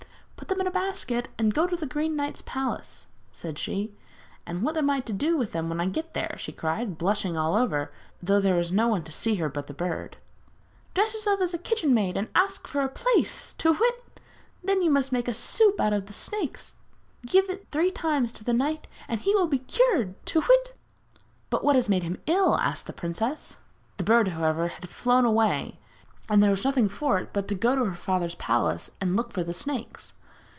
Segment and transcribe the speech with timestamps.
[0.41, 3.93] 'Put them in a basket and go to the Green Knight's palace,' said she.
[4.45, 7.37] 'And what am I to do with them when I get there?' she cried, blushing
[7.37, 7.91] all over,
[8.23, 10.17] though there was no one to see her but the bird.
[10.95, 13.53] 'Dress yourself as a kitchen maid and ask for a place.
[13.59, 14.19] Tu whit!
[14.63, 16.77] Then you must make soup out of the snakes.
[17.25, 20.15] Give it three times to the knight and he will be cured.
[20.25, 20.75] Tu whit!'
[21.51, 23.57] 'But what has made him ill?' asked the princess.
[23.97, 25.79] The bird, however, had flown away,
[26.27, 29.31] and there was nothing for it but to go to her father's palace and look
[29.31, 30.13] for the snakes.